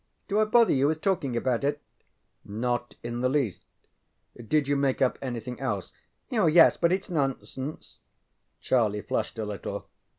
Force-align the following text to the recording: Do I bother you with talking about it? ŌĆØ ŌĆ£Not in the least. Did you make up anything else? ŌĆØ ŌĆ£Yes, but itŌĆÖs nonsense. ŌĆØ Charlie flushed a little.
Do 0.27 0.39
I 0.39 0.45
bother 0.45 0.73
you 0.73 0.87
with 0.87 1.01
talking 1.01 1.37
about 1.37 1.63
it? 1.63 1.79
ŌĆØ 2.49 2.59
ŌĆ£Not 2.59 2.95
in 3.03 3.21
the 3.21 3.29
least. 3.29 3.63
Did 4.47 4.67
you 4.67 4.75
make 4.75 4.99
up 4.99 5.19
anything 5.21 5.59
else? 5.59 5.93
ŌĆØ 6.31 6.51
ŌĆ£Yes, 6.51 6.81
but 6.81 6.89
itŌĆÖs 6.89 7.11
nonsense. 7.11 7.99
ŌĆØ 7.99 8.61
Charlie 8.61 9.01
flushed 9.01 9.37
a 9.37 9.45
little. 9.45 9.87